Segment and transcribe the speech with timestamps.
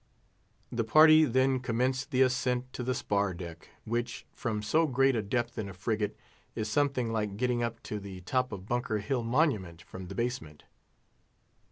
[0.71, 5.21] The party then commenced the ascent to the spar deck; which, from so great a
[5.21, 6.17] depth in a frigate,
[6.55, 10.63] is something like getting up to the top of Bunker Hill Monument from the basement.